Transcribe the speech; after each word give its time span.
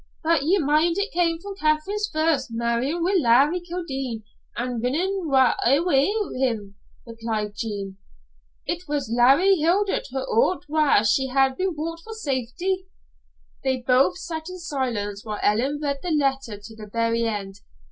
"But 0.23 0.41
ye 0.41 0.57
mind 0.57 0.95
it 0.97 1.11
came 1.11 1.37
from 1.39 1.57
Katherine 1.57 1.99
first, 2.11 2.49
marryin' 2.51 3.03
wi' 3.03 3.19
Larry 3.19 3.61
Kildene 3.61 4.23
an' 4.57 4.81
rinnin' 4.81 5.27
awa' 5.27 5.55
wi' 5.63 6.11
him," 6.39 6.73
replied 7.05 7.53
Jean. 7.55 7.97
"It 8.65 8.87
was 8.87 9.13
Larry 9.15 9.57
huntit 9.61 10.07
her 10.11 10.25
oot 10.27 10.63
whaur 10.67 11.03
she 11.03 11.27
had 11.27 11.55
been 11.55 11.75
brought 11.75 11.99
for 11.99 12.13
safety." 12.13 12.87
They 13.63 13.83
both 13.85 14.17
sat 14.17 14.49
in 14.49 14.57
silence 14.57 15.23
while 15.23 15.37
Ellen 15.43 15.79
read 15.79 15.99
the 16.01 16.09
letter 16.09 16.59
to 16.59 16.75
the 16.75 16.89
very 16.91 17.25
end. 17.25 17.57